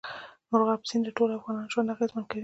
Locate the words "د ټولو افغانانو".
1.05-1.71